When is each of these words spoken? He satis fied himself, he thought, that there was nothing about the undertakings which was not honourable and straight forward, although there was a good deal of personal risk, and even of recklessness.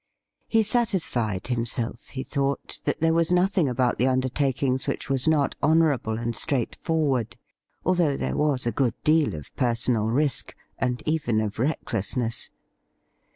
He 0.47 0.63
satis 0.63 1.05
fied 1.05 1.45
himself, 1.45 2.07
he 2.07 2.23
thought, 2.23 2.79
that 2.85 3.01
there 3.01 3.13
was 3.13 3.31
nothing 3.31 3.69
about 3.69 3.99
the 3.99 4.07
undertakings 4.07 4.87
which 4.87 5.09
was 5.09 5.27
not 5.27 5.55
honourable 5.61 6.17
and 6.17 6.35
straight 6.35 6.75
forward, 6.77 7.37
although 7.85 8.17
there 8.17 8.35
was 8.35 8.65
a 8.65 8.71
good 8.71 8.95
deal 9.03 9.35
of 9.35 9.55
personal 9.55 10.07
risk, 10.07 10.55
and 10.79 11.03
even 11.05 11.39
of 11.39 11.59
recklessness. 11.59 12.49